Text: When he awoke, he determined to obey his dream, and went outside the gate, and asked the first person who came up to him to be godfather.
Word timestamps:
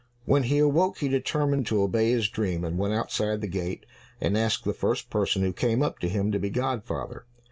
When 0.25 0.41
he 0.41 0.57
awoke, 0.57 0.97
he 0.97 1.07
determined 1.09 1.67
to 1.67 1.83
obey 1.83 2.09
his 2.09 2.27
dream, 2.27 2.65
and 2.65 2.75
went 2.79 2.95
outside 2.95 3.39
the 3.39 3.47
gate, 3.47 3.85
and 4.19 4.35
asked 4.35 4.63
the 4.63 4.73
first 4.73 5.11
person 5.11 5.43
who 5.43 5.53
came 5.53 5.83
up 5.83 5.99
to 5.99 6.09
him 6.09 6.31
to 6.31 6.39
be 6.39 6.49
godfather. 6.49 7.27